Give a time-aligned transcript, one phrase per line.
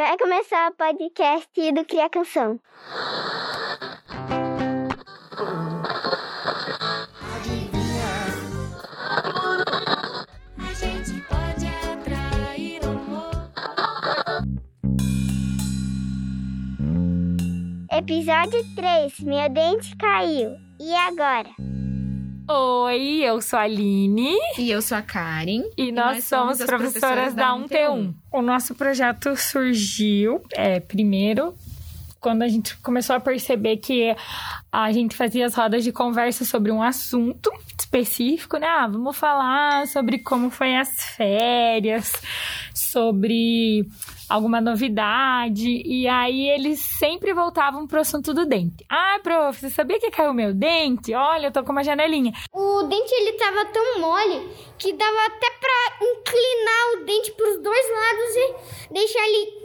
[0.00, 2.58] Vai começar o podcast do Cria Canção.
[10.56, 13.30] A gente pode atrair amor.
[17.92, 19.20] Episódio 3.
[19.20, 20.56] Meu dente caiu.
[20.80, 21.50] E agora?
[22.52, 25.62] Oi, eu sou a Aline E eu sou a Karen.
[25.76, 28.12] e, nós, somos, as professoras da 1T1.
[28.32, 31.54] O nosso projeto surgiu, é, primeiro,
[32.18, 34.16] quando a gente começou a perceber que
[34.72, 38.66] a gente fazia as rodas de conversa sobre um assunto específico, né?
[38.66, 42.12] Ah, vamos falar sobre como foi as férias,
[42.74, 43.88] sobre
[44.30, 45.82] alguma novidade.
[45.84, 48.84] E aí eles sempre voltavam pro assunto do dente.
[48.88, 51.12] Ah, prof, você sabia que caiu meu dente?
[51.12, 52.32] Olha, eu tô com uma janelinha.
[52.52, 54.48] O dente ele tava tão mole
[54.78, 59.60] que dava até pra inclinar o dente pros dois lados e deixar ele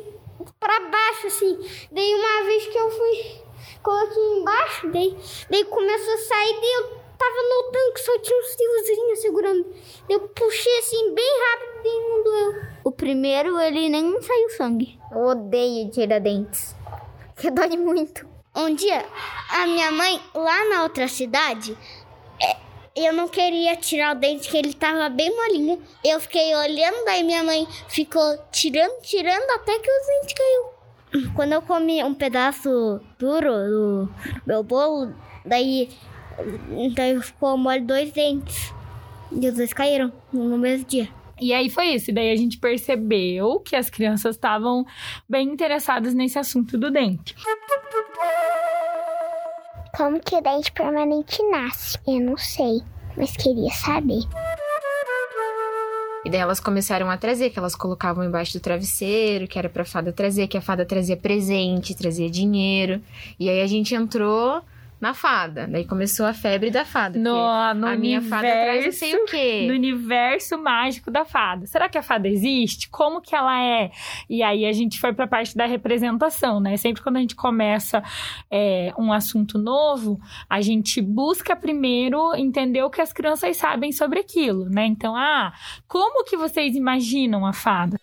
[0.60, 1.58] pra baixo assim.
[1.92, 3.46] Daí uma vez que eu fui
[3.86, 9.76] coloquei embaixo, daí, começou a sair, eu tava notando que só tinha uns fiozinhos segurando.
[10.10, 12.64] Eu puxei assim bem rápido e não doeu.
[12.84, 15.00] O primeiro ele nem saiu sangue.
[15.12, 16.76] Eu odeio tirar dentes.
[17.38, 18.26] Que dói muito.
[18.56, 19.06] Um dia,
[19.50, 21.78] a minha mãe, lá na outra cidade,
[22.96, 25.82] eu não queria tirar o dente, que ele tava bem molinho.
[26.02, 31.34] Eu fiquei olhando, daí minha mãe ficou tirando, tirando, até que o dente caiu.
[31.36, 34.10] Quando eu comi um pedaço duro do
[34.46, 35.14] meu bolo,
[35.46, 35.90] daí,
[36.96, 38.74] daí ficou mole dois dentes.
[39.32, 41.10] E os dois caíram no mesmo dia.
[41.40, 42.12] E aí foi isso.
[42.12, 44.86] E daí a gente percebeu que as crianças estavam
[45.28, 47.36] bem interessadas nesse assunto do dente.
[49.96, 51.98] Como que o dente permanente nasce?
[52.08, 52.82] Eu não sei,
[53.18, 54.22] mas queria saber.
[56.26, 59.86] E daí elas começaram a trazer, que elas colocavam embaixo do travesseiro, que era pra
[59.86, 63.02] fada trazer, que a fada trazia presente, trazia dinheiro.
[63.40, 64.64] E aí a gente entrou
[65.00, 65.68] na fada.
[65.68, 67.20] Daí começou a febre da fada.
[67.20, 67.34] No,
[67.74, 69.66] no a minha universo, fada traz não sei o quê.
[69.68, 71.66] no universo mágico da fada.
[71.66, 72.90] Será que a fada existe?
[72.90, 73.92] Como que ela é?
[74.30, 76.78] E aí a gente foi pra parte da representação, né?
[76.78, 78.02] Sempre quando a gente começa
[78.50, 80.20] é, um assunto novo,
[80.50, 84.86] a gente busca primeiro entender o que as crianças sabem sobre aquilo, né?
[84.86, 85.54] Então, ah,
[85.88, 87.98] como que vocês imaginam a fada?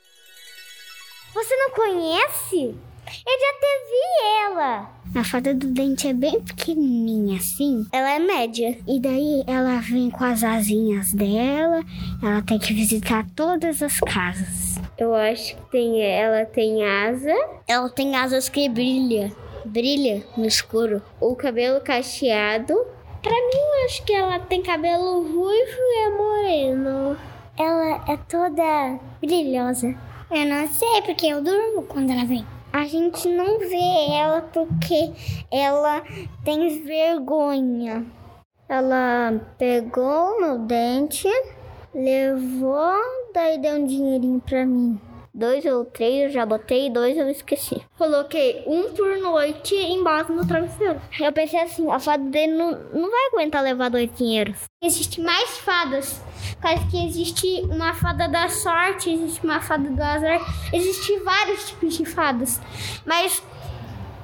[1.34, 2.91] Você não conhece?
[3.06, 4.90] Eu já te vi ela.
[5.14, 7.84] A fada do dente é bem pequenininha assim.
[7.92, 8.78] Ela é média.
[8.88, 11.82] E daí ela vem com as asinhas dela.
[12.22, 14.80] Ela tem que visitar todas as casas.
[14.96, 17.34] Eu acho que tem, ela tem asa.
[17.68, 19.32] Ela tem asas que brilha.
[19.64, 21.02] Brilha no escuro.
[21.20, 22.74] O cabelo cacheado.
[23.22, 27.16] Pra mim, eu acho que ela tem cabelo ruivo e é moreno.
[27.58, 29.94] Ela é toda brilhosa.
[30.30, 32.44] Eu não sei, porque eu durmo quando ela vem.
[32.72, 35.12] A gente não vê ela porque
[35.50, 36.02] ela
[36.42, 38.06] tem vergonha.
[38.66, 41.28] Ela pegou meu dente,
[41.94, 42.96] levou,
[43.34, 44.98] daí deu um dinheirinho pra mim.
[45.34, 47.80] Dois ou três eu já botei, dois eu esqueci.
[47.96, 51.00] Coloquei um por noite embaixo no travesseiro.
[51.18, 54.58] Eu pensei assim, a fada dele não, não vai aguentar levar dois dinheiros.
[54.82, 56.20] Existem mais fadas.
[56.60, 60.38] Caso que existe uma fada da sorte, existe uma fada do azar,
[60.70, 62.60] existe vários tipos de fadas.
[63.06, 63.42] Mas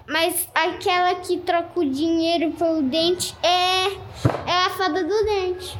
[0.06, 3.86] mas aquela que troca o dinheiro pelo dente é
[4.46, 5.78] é a fada do dente.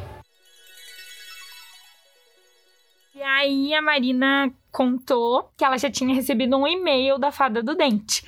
[3.15, 7.75] E aí a Marina contou que ela já tinha recebido um e-mail da fada do
[7.75, 8.25] dente.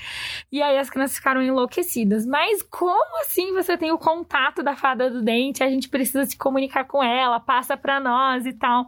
[0.50, 2.26] E aí as crianças ficaram enlouquecidas.
[2.26, 5.62] Mas como assim você tem o contato da fada do dente?
[5.62, 8.86] A gente precisa se comunicar com ela, passa para nós e tal.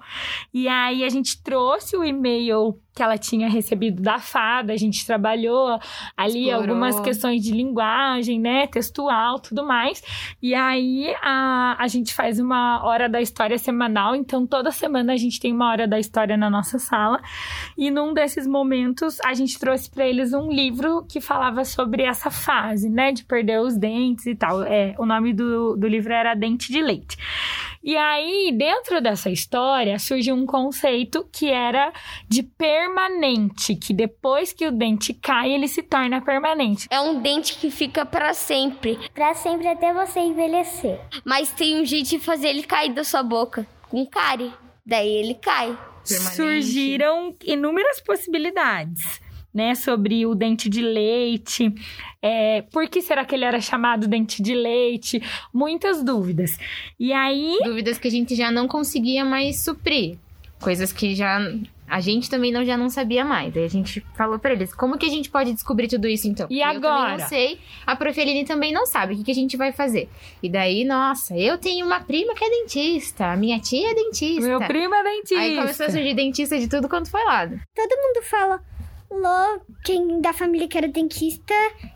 [0.52, 5.06] E aí a gente trouxe o e-mail que ela tinha recebido da fada, a gente
[5.06, 5.78] trabalhou
[6.16, 6.60] ali Explorou.
[6.60, 10.02] algumas questões de linguagem, né, textual, tudo mais.
[10.42, 15.16] E aí a, a gente faz uma hora da história semanal, então toda semana a
[15.16, 17.20] gente tem uma hora da história na nossa sala.
[17.76, 22.30] E num desses momentos a gente trouxe para eles um livro que falava sobre essa
[22.30, 24.62] fase, né, de perder os dentes e tal.
[24.62, 27.16] É, o nome do, do livro era Dente de Leite.
[27.84, 31.92] E aí, dentro dessa história, surgiu um conceito que era
[32.28, 36.86] de permanente, que depois que o dente cai, ele se torna permanente.
[36.90, 38.98] É um dente que fica pra sempre.
[39.12, 41.00] Pra sempre até você envelhecer.
[41.24, 43.66] Mas tem um jeito de fazer ele cair da sua boca.
[43.88, 44.52] Com cárie.
[44.86, 45.76] Daí ele cai.
[46.06, 46.36] Permanente.
[46.36, 49.20] Surgiram inúmeras possibilidades.
[49.54, 51.74] Né, sobre o dente de leite,
[52.22, 55.22] é, por que será que ele era chamado dente de leite?
[55.52, 56.56] Muitas dúvidas.
[56.98, 60.16] E aí, Dúvidas que a gente já não conseguia mais suprir.
[60.58, 61.38] Coisas que já
[61.92, 63.54] A gente também não, já não sabia mais.
[63.54, 66.46] Aí a gente falou pra eles, como que a gente pode descobrir tudo isso então?
[66.48, 67.18] E Eu agora?
[67.18, 69.12] não sei, a Profeline também não sabe.
[69.12, 70.08] O que, que a gente vai fazer?
[70.42, 74.40] E daí, nossa, eu tenho uma prima que é dentista, a minha tia é dentista.
[74.48, 75.38] Meu primo é dentista.
[75.38, 77.60] Aí começou a surgir dentista de tudo quanto foi lado.
[77.74, 78.62] Todo mundo fala,
[79.84, 81.54] quem da família que era dentista,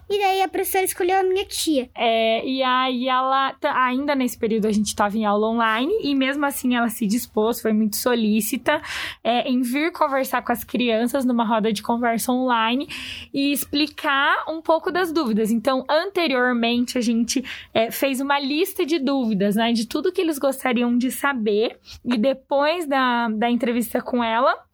[0.09, 1.89] e daí a professora escolheu a minha tia.
[1.95, 6.15] É, e aí ela, tá- ainda nesse período a gente estava em aula online e
[6.15, 8.81] mesmo assim ela se dispôs, foi muito solícita
[9.23, 12.89] é, em vir conversar com as crianças numa roda de conversa online
[13.33, 15.51] e explicar um pouco das dúvidas.
[15.51, 20.39] Então, anteriormente a gente é, fez uma lista de dúvidas, né, de tudo que eles
[20.39, 24.66] gostariam de saber e depois da, da entrevista com ela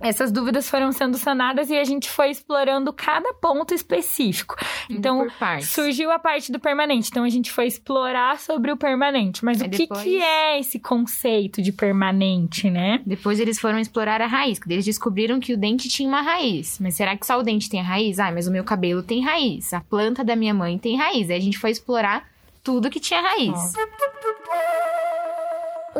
[0.00, 4.56] essas dúvidas foram sendo sanadas e a gente foi explorando cada ponto específico.
[4.90, 5.26] Então,
[5.66, 7.08] surgiu a parte do permanente.
[7.10, 9.44] Então, a gente foi explorar sobre o permanente.
[9.44, 13.00] Mas Aí o que, depois- que é esse conceito de permanente, né?
[13.06, 16.78] Depois eles foram explorar a raiz, eles descobriram que o dente tinha uma raiz.
[16.80, 18.18] Mas será que só o dente tem raiz?
[18.18, 19.72] Ah, mas o meu cabelo tem raiz.
[19.72, 21.30] A planta da minha mãe tem raiz.
[21.30, 22.28] Aí a gente foi explorar
[22.62, 23.50] tudo que tinha raiz.
[23.50, 23.72] O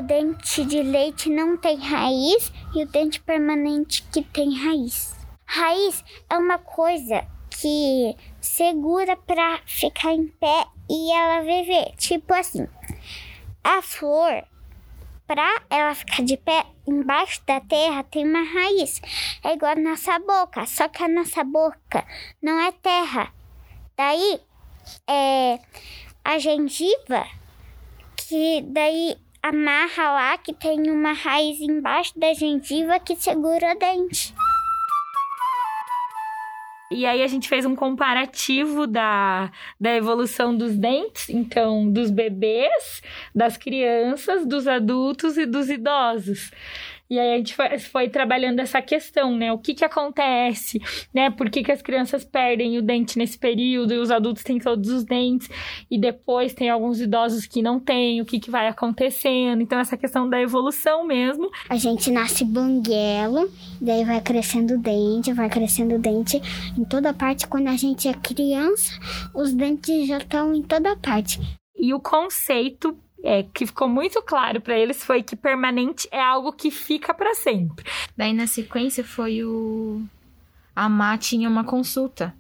[0.07, 5.17] dente de leite não tem raiz e o dente permanente que tem raiz.
[5.45, 11.93] Raiz é uma coisa que segura pra ficar em pé e ela viver.
[11.97, 12.69] Tipo assim,
[13.65, 14.45] a flor,
[15.27, 19.01] pra ela ficar de pé embaixo da terra, tem uma raiz.
[19.43, 22.07] É igual a nossa boca, só que a nossa boca
[22.41, 23.33] não é terra.
[23.97, 24.41] Daí,
[25.09, 25.59] é
[26.25, 27.27] a gengiva
[28.17, 29.17] que daí
[29.49, 34.35] amarra lá que tem uma raiz embaixo da gengiva que segura o dente.
[36.91, 39.51] E aí a gente fez um comparativo da,
[39.81, 43.03] da evolução dos dentes, então dos bebês,
[43.35, 46.53] das crianças, dos adultos e dos idosos.
[47.09, 49.53] E aí a gente foi, foi trabalhando essa questão, né?
[49.53, 50.81] O que que acontece,
[51.15, 51.31] né?
[51.31, 54.91] Por que, que as crianças perdem o dente nesse período e os adultos têm todos
[54.91, 55.49] os dentes
[55.91, 59.63] e depois tem alguns idosos que não têm, o que que vai acontecendo.
[59.63, 61.51] Então essa questão da evolução mesmo.
[61.69, 63.51] A gente nasce banguelo,
[63.81, 66.41] daí vai crescendo o dente, vai crescendo o dente
[66.77, 67.47] em toda parte.
[67.47, 68.93] Quando a gente é criança,
[69.35, 71.41] os dentes já estão em toda parte.
[71.79, 76.53] E o conceito é, que ficou muito claro para eles foi que permanente é algo
[76.53, 77.85] que fica para sempre.
[78.17, 80.03] Daí na sequência foi o.
[80.75, 82.33] A Má tinha uma consulta.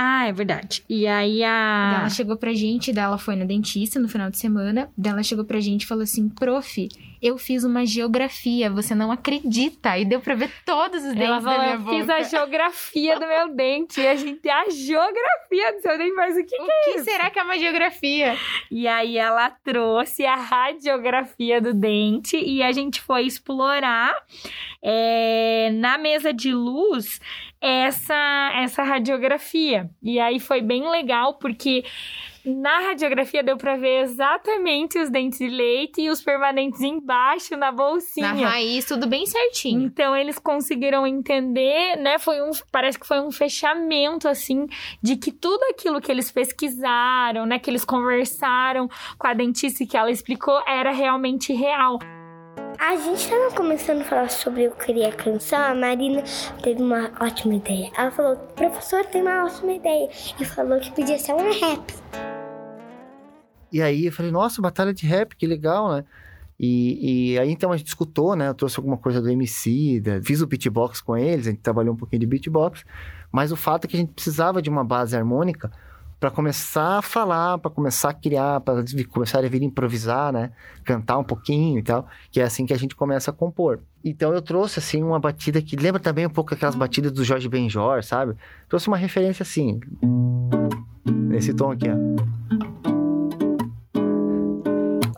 [0.00, 0.84] Ah, é verdade.
[0.88, 1.96] E aí a.
[2.02, 4.88] Ela chegou pra gente, daí ela foi na dentista no final de semana.
[4.96, 6.88] Daí ela chegou pra gente e falou assim: Prof,
[7.20, 9.98] eu fiz uma geografia, você não acredita.
[9.98, 11.96] E deu pra ver todos os dentes Ela falou, da minha eu boca.
[11.96, 14.00] fiz a geografia do meu dente.
[14.00, 16.90] E a gente a geografia do seu dente, mas o que, O que é que
[16.90, 17.04] isso?
[17.04, 18.36] será que é uma geografia?
[18.70, 24.14] E aí ela trouxe a radiografia do dente e a gente foi explorar
[24.80, 27.20] é, na mesa de luz
[27.60, 29.90] essa, essa radiografia.
[30.02, 31.84] E aí foi bem legal porque
[32.44, 37.70] na radiografia deu pra ver exatamente os dentes de leite e os permanentes embaixo na
[37.70, 38.32] bolsinha.
[38.32, 39.82] Na raiz, tudo bem certinho.
[39.82, 42.18] Então eles conseguiram entender, né?
[42.18, 44.66] Foi um, parece que foi um fechamento assim
[45.02, 48.88] de que tudo aquilo que eles pesquisaram, né, que eles conversaram
[49.18, 51.98] com a dentista e que ela explicou era realmente real.
[52.78, 56.22] A gente estava começando a falar sobre eu queria canção, a Marina
[56.62, 57.90] teve uma ótima ideia.
[57.96, 60.08] Ela falou, professor, tem uma ótima ideia.
[60.40, 61.82] E falou que podia ser um rap.
[63.72, 66.04] E aí eu falei, nossa, batalha de rap, que legal, né?
[66.58, 68.48] E, e aí então a gente escutou, né?
[68.48, 71.94] Eu trouxe alguma coisa do MC, da- fiz o beatbox com eles, a gente trabalhou
[71.94, 72.84] um pouquinho de beatbox,
[73.30, 75.70] mas o fato é que a gente precisava de uma base harmônica
[76.20, 80.50] para começar a falar, para começar a criar, para começar a vir improvisar, né?
[80.84, 83.80] Cantar um pouquinho e tal, que é assim que a gente começa a compor.
[84.04, 87.48] Então eu trouxe assim uma batida que lembra também um pouco aquelas batidas do Jorge
[87.48, 88.34] Benjor, sabe?
[88.68, 89.80] Trouxe uma referência assim,
[91.06, 92.48] nesse tom aqui, ó.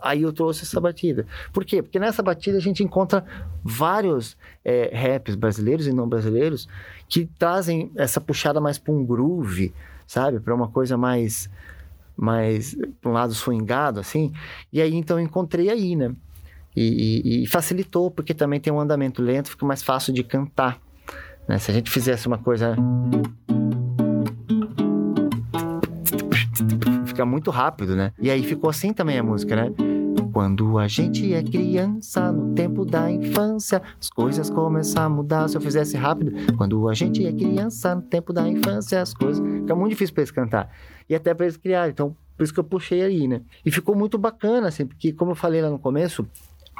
[0.03, 1.27] Aí eu trouxe essa batida.
[1.53, 1.81] Por quê?
[1.81, 3.23] Porque nessa batida a gente encontra
[3.63, 6.67] vários é, raps brasileiros e não brasileiros
[7.07, 9.71] que trazem essa puxada mais para um groove,
[10.11, 10.41] sabe?
[10.41, 11.49] Para uma coisa mais,
[12.17, 14.33] mais para um lado swingado, assim.
[14.73, 16.13] E aí então eu encontrei aí, né?
[16.75, 20.79] E, e- e facilitou, porque também tem um andamento lento, fica mais fácil de cantar.
[21.47, 21.57] né?
[21.57, 22.75] Se a gente fizesse uma coisa.
[27.05, 28.11] Fica muito rápido, né?
[28.19, 29.71] E aí ficou assim também a música, né?
[30.31, 35.49] Quando a gente é criança, no tempo da infância, as coisas começam a mudar.
[35.49, 39.45] Se eu fizesse rápido, quando a gente é criança, no tempo da infância, as coisas.
[39.45, 40.73] Fica muito difícil pra eles cantar.
[41.09, 41.91] E até pra eles criarem.
[41.91, 43.41] Então, por isso que eu puxei aí, né?
[43.65, 46.25] E ficou muito bacana, assim, porque, como eu falei lá no começo,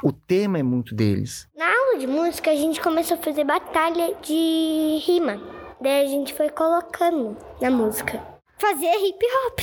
[0.02, 1.46] o tema é muito deles.
[1.56, 5.38] Na aula de música, a gente começou a fazer batalha de rima.
[5.80, 8.20] Daí a gente foi colocando na música.
[8.58, 9.60] Fazer hip hop.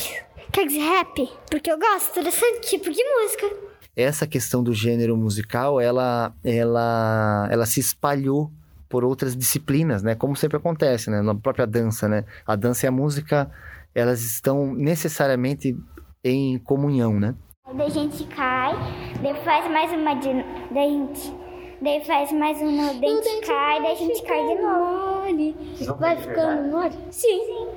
[0.52, 1.28] Quer dizer, rap.
[1.50, 3.69] Porque eu gosto desse tipo de música.
[4.00, 8.50] Essa questão do gênero musical, ela, ela, ela se espalhou
[8.88, 10.14] por outras disciplinas, né?
[10.14, 11.22] Como sempre acontece, né?
[11.22, 12.24] Na própria dança, né?
[12.44, 13.50] A dança e a música,
[13.94, 15.76] elas estão necessariamente
[16.24, 17.34] em comunhão, né?
[17.72, 18.74] Daí a gente cai,
[19.22, 20.28] daí faz mais uma de.
[20.74, 21.32] Daí a gente.
[21.80, 25.96] Daí faz mais uma, daí a gente cai, daí a gente cai de novo.
[25.98, 26.98] Vai ficando mole?
[27.10, 27.68] Sim.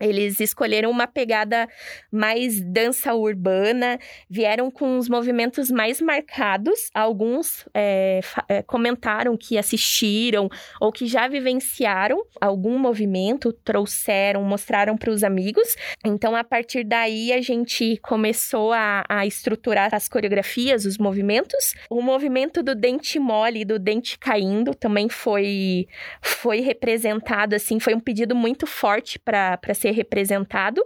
[0.00, 1.68] Eles escolheram uma pegada
[2.10, 6.90] mais dança urbana, vieram com os movimentos mais marcados.
[6.94, 10.48] Alguns é, é, comentaram que assistiram
[10.80, 15.76] ou que já vivenciaram algum movimento, trouxeram, mostraram para os amigos.
[16.04, 21.74] Então, a partir daí, a gente começou a, a estruturar as coreografias, os movimentos.
[21.90, 25.86] O movimento do dente mole do dente caindo também foi
[26.20, 30.82] foi representado, assim, foi um pedido muito forte para ser representado.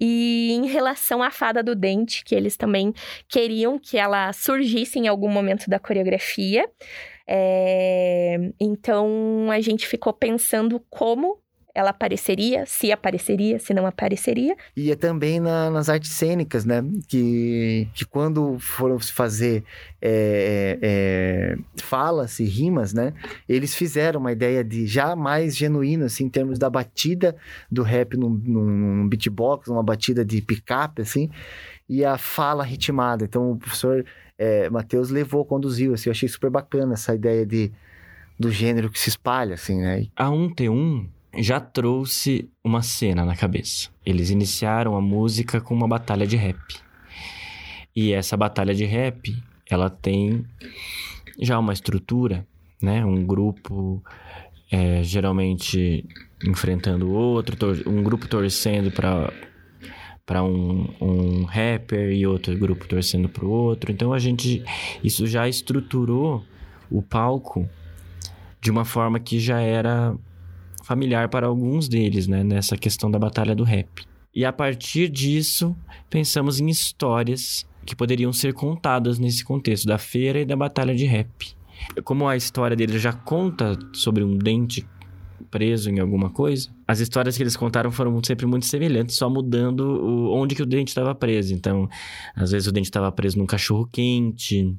[0.00, 2.92] E em relação à fada do dente, que eles também
[3.28, 6.68] queriam que ela surgisse em algum momento da coreografia.
[7.26, 11.43] É, Então a gente ficou pensando como
[11.74, 14.56] ela apareceria, se apareceria, se não apareceria.
[14.76, 16.84] E é também na- nas artes cênicas, né?
[17.08, 19.64] Que, que quando foram se fazer
[20.00, 23.12] é, é, falas e rimas, né?
[23.48, 27.34] Eles fizeram uma ideia de já mais genuíno, assim, em termos da batida
[27.70, 31.28] do rap num, num, num beatbox, uma batida de picape, assim,
[31.88, 33.24] e a fala ritmada.
[33.24, 34.04] Então o professor
[34.38, 37.72] é, Matheus levou, conduziu, assim, eu achei super bacana essa ideia de,
[38.38, 40.06] do gênero que se espalha, assim, né?
[40.14, 41.06] A 1T1
[41.38, 43.90] já trouxe uma cena na cabeça.
[44.04, 46.58] Eles iniciaram a música com uma batalha de rap.
[47.94, 49.34] E essa batalha de rap,
[49.70, 50.44] ela tem
[51.40, 52.46] já uma estrutura,
[52.80, 53.04] né?
[53.04, 54.02] Um grupo
[54.70, 56.04] é, geralmente
[56.44, 57.56] enfrentando outro,
[57.88, 59.32] um grupo torcendo para
[60.26, 63.92] para um, um rapper e outro grupo torcendo para o outro.
[63.92, 64.64] Então a gente
[65.02, 66.42] isso já estruturou
[66.90, 67.68] o palco
[68.60, 70.16] de uma forma que já era
[70.84, 73.88] familiar para alguns deles, né, nessa questão da batalha do rap.
[74.34, 75.76] E a partir disso,
[76.10, 81.04] pensamos em histórias que poderiam ser contadas nesse contexto da feira e da batalha de
[81.04, 81.28] rap.
[82.02, 84.86] Como a história deles já conta sobre um dente
[85.50, 89.80] preso em alguma coisa, as histórias que eles contaram foram sempre muito semelhantes, só mudando
[89.80, 91.54] o- onde que o dente estava preso.
[91.54, 91.88] Então,
[92.34, 94.74] às vezes o dente estava preso num cachorro quente,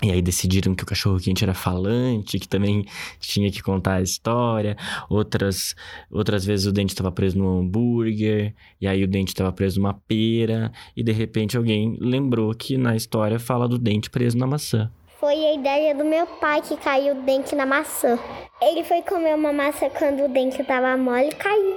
[0.00, 2.84] e aí decidiram que o cachorro quente era falante, que também
[3.18, 4.76] tinha que contar a história.
[5.10, 5.74] Outras,
[6.10, 9.94] outras vezes o dente estava preso num hambúrguer, e aí o dente estava preso numa
[9.94, 14.90] pera, e de repente alguém lembrou que na história fala do dente preso na maçã.
[15.18, 18.16] Foi a ideia do meu pai que caiu o dente na maçã.
[18.62, 21.76] Ele foi comer uma maçã quando o dente tava mole e caiu.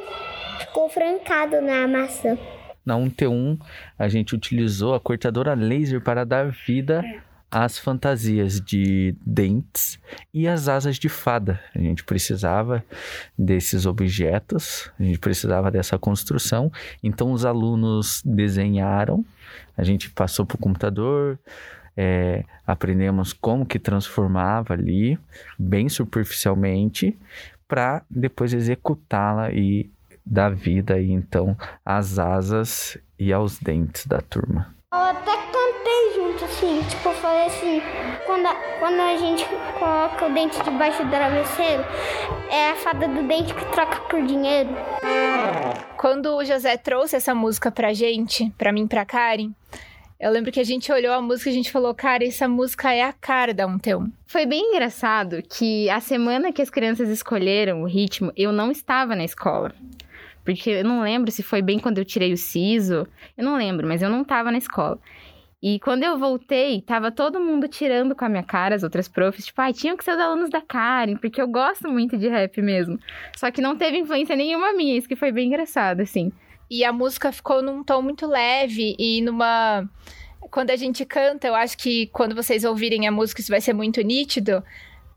[0.60, 2.38] Ficou francado na maçã.
[2.86, 3.60] Na 1T1,
[3.98, 7.04] a gente utilizou a cortadora laser para dar vida
[7.51, 10.00] às fantasias de dentes
[10.34, 11.60] e as asas de fada.
[11.75, 12.84] A gente precisava
[13.38, 16.72] desses objetos, a gente precisava dessa construção.
[17.03, 19.25] Então, os alunos desenharam,
[19.77, 21.38] a gente passou para o computador,
[21.98, 25.20] é, aprendemos como que transformava ali,
[25.60, 27.17] bem superficialmente,
[27.67, 29.89] para depois executá-la e
[30.25, 34.81] dar vida aí, então, às asas e aos dentes da turma.
[36.42, 37.82] Junto, assim, tipo, eu falei assim,
[38.26, 39.46] quando a, quando a gente
[39.78, 41.84] coloca o dente debaixo do travesseiro,
[42.50, 44.70] é a fada do dente que troca por dinheiro.
[45.98, 49.52] Quando o José trouxe essa música pra gente, pra mim e pra Karen,
[50.20, 52.92] eu lembro que a gente olhou a música e a gente falou, cara, essa música
[52.92, 54.10] é a cara da 1T1.
[54.26, 59.16] Foi bem engraçado que a semana que as crianças escolheram o ritmo, eu não estava
[59.16, 59.76] na escola.
[60.44, 63.08] Porque eu não lembro se foi bem quando eu tirei o siso.
[63.38, 65.00] Eu não lembro, mas eu não estava na escola.
[65.62, 69.46] E quando eu voltei, tava todo mundo tirando com a minha cara, as outras profs,
[69.46, 72.60] tipo, ai, tinham que ser os alunos da Karen, porque eu gosto muito de rap
[72.63, 72.98] mesmo.
[73.38, 76.32] Só que não teve influência nenhuma minha, isso que foi bem engraçado, assim.
[76.68, 79.88] E a música ficou num tom muito leve e numa.
[80.50, 83.74] Quando a gente canta, eu acho que quando vocês ouvirem a música, isso vai ser
[83.74, 84.63] muito nítido.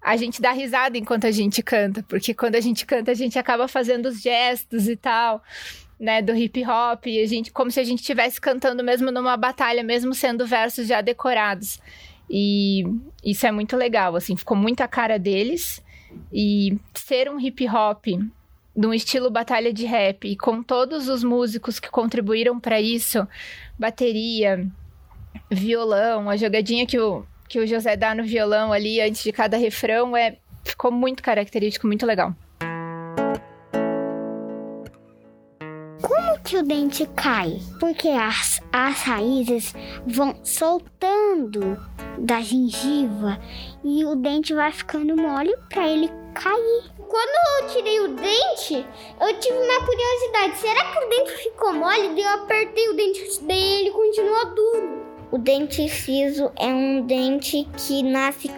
[0.03, 3.39] A gente dá risada enquanto a gente canta, porque quando a gente canta, a gente
[3.39, 5.43] acaba fazendo os gestos e tal,
[5.99, 9.83] né, do hip hop, a gente, como se a gente estivesse cantando mesmo numa batalha,
[9.83, 11.81] mesmo sendo versos já decorados.
[12.29, 12.85] E
[13.25, 15.83] isso é muito legal, assim, ficou muito a cara deles.
[16.33, 18.07] E ser um hip hop
[18.75, 23.27] num estilo batalha de rap e com todos os músicos que contribuíram para isso,
[23.79, 24.67] bateria,
[25.51, 29.57] violão, a jogadinha que o que o José dá no violão ali antes de cada
[29.57, 32.35] refrão é ficou muito característico, muito legal.
[36.07, 37.59] Como que o dente cai?
[37.81, 39.73] Porque as, as raízes
[40.07, 41.81] vão soltando
[42.19, 43.41] da gengiva
[43.83, 46.93] e o dente vai ficando mole para ele cair.
[46.99, 48.87] Quando eu tirei o dente,
[49.19, 50.59] eu tive uma curiosidade.
[50.59, 52.21] Será que o dente ficou mole?
[52.21, 55.04] Eu apertei o dente daí ele continuou duro.
[55.35, 58.49] O dente ciso é um dente que nasce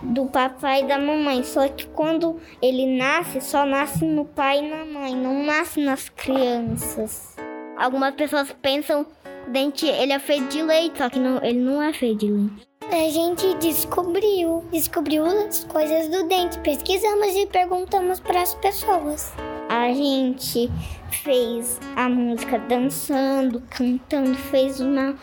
[0.00, 1.42] do papai e da mamãe.
[1.42, 6.08] Só que quando ele nasce, só nasce no pai e na mãe, não nasce nas
[6.08, 7.34] crianças.
[7.76, 9.10] Algumas pessoas pensam que
[9.48, 12.30] o dente ele é feito de leite, só que não, ele não é feito de
[12.30, 12.68] leite.
[12.82, 19.32] A gente descobriu, descobriu as coisas do dente, pesquisamos e perguntamos para as pessoas.
[19.68, 20.70] A gente
[21.10, 25.14] fez a música dançando, cantando, fez uma,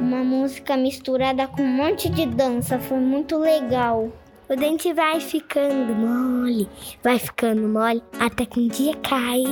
[0.00, 4.10] uma música misturada com um monte de dança, foi muito legal.
[4.48, 6.68] O dente vai ficando mole,
[7.02, 9.44] vai ficando mole, até que um dia cai.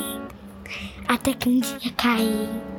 [1.07, 2.78] Até que um dia cai.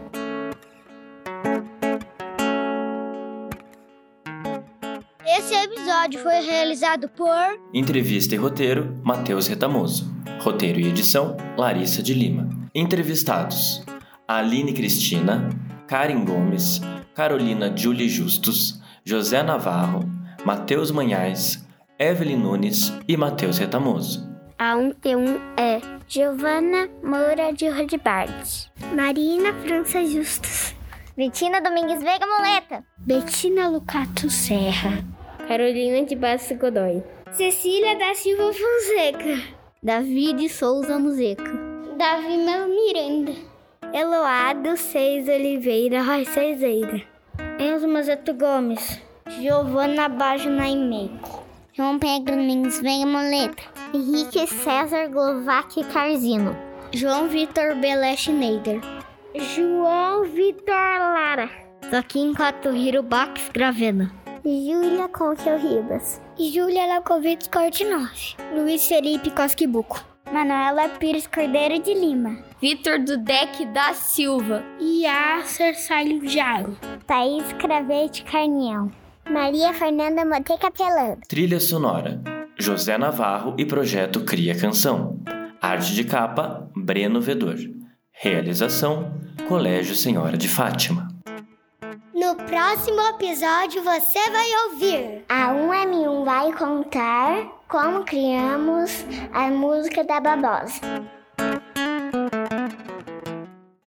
[5.32, 7.30] Esse episódio foi realizado por
[7.72, 10.12] Entrevista e roteiro, Matheus Retamoso.
[10.42, 12.50] Roteiro e edição, Larissa de Lima.
[12.74, 13.84] Entrevistados:
[14.28, 15.48] Aline Cristina,
[15.86, 16.82] Karen Gomes,
[17.14, 20.00] Carolina Julie Justus, José Navarro,
[20.44, 21.64] Matheus Manhães,
[22.00, 24.28] Evelyn Nunes e Matheus Retamoso.
[24.58, 30.74] A 1T1 é Giovana Moura de Rodbard, Marina França Justus,
[31.16, 35.04] Betina Domingues Veiga Moleta, Betina Lucato Serra,
[35.50, 37.04] Carolina de Bastos Godoy.
[37.32, 39.42] Cecília da Silva Fonseca,
[39.82, 41.52] David Souza Muzeca.
[41.98, 43.32] Davi Melo Miranda,
[43.92, 46.04] Eloado Seis Oliveira.
[46.04, 47.02] Roicezeira,
[47.58, 56.56] Enzo Mazeto Gomes, Giovana Bajo Naimeco, João Pedro Domingues Veiga Moleta, Henrique César Glovac Carzino,
[56.94, 58.80] João Vitor Belé Schneider,
[59.34, 61.50] João Vitor Lara,
[61.90, 64.19] Joaquim Catuhiro Bax Gravena.
[64.50, 70.04] Júlia Conquel Ribas, Júlia Lakovitz Cortinov, Luiz Felipe Cosquibuco.
[70.34, 74.64] Manuela Pires Cordeiro de Lima, Vitor Dudek da Silva.
[74.82, 78.90] Yasser Salho Jaro, Thaís Cravete Carniel,
[79.30, 81.22] Maria Fernanda Mote Capelando.
[81.28, 82.20] Trilha sonora:
[82.58, 85.20] José Navarro e Projeto Cria Canção.
[85.62, 87.58] Arte de capa: Breno Vedor.
[88.12, 89.14] Realização:
[89.48, 91.09] Colégio Senhora de Fátima.
[92.48, 95.26] Próximo episódio você vai ouvir.
[95.30, 101.19] A 1M1 vai contar como criamos a música da Babosa.